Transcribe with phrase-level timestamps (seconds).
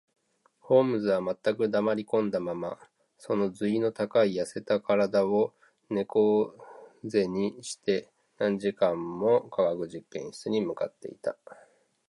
[0.61, 2.79] ホームズは全く黙りこんだまま、
[3.19, 5.53] その脊の高い痩せた身体を
[5.91, 6.55] 猫
[7.03, 8.09] 脊にして、
[8.39, 11.37] 何時間も化学実験室に向っていた